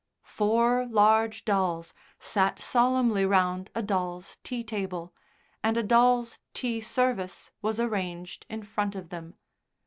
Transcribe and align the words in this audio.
Four 0.25 0.87
large 0.87 1.45
dolls 1.45 1.93
sat 2.19 2.57
solemnly 2.57 3.23
round 3.23 3.69
a 3.75 3.83
dolls' 3.83 4.39
tea 4.43 4.63
table, 4.63 5.13
and 5.61 5.77
a 5.77 5.83
dolls' 5.83 6.39
tea 6.55 6.81
service 6.81 7.51
was 7.61 7.79
arranged 7.79 8.47
in 8.49 8.63
front 8.63 8.95
of 8.95 9.09
them. 9.09 9.35